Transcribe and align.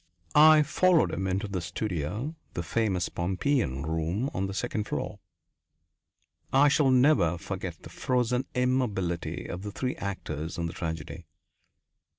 I 0.33 0.63
followed 0.63 1.13
him 1.13 1.27
into 1.27 1.47
the 1.47 1.61
studio, 1.61 2.33
the 2.55 2.63
famous 2.63 3.07
Pompeian 3.07 3.83
room, 3.83 4.31
on 4.33 4.47
the 4.47 4.53
second 4.55 4.85
floor. 4.85 5.19
I 6.51 6.69
shall 6.69 6.89
never 6.89 7.37
forget 7.37 7.83
the 7.83 7.89
frozen 7.89 8.45
immobility 8.55 9.45
of 9.45 9.61
the 9.61 9.71
three 9.71 9.95
actors 9.97 10.57
in 10.57 10.65
the 10.65 10.73
tragedy. 10.73 11.27